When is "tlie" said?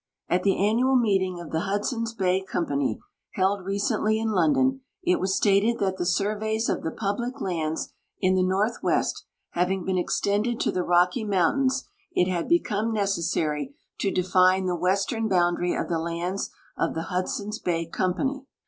0.41-0.59, 14.65-14.79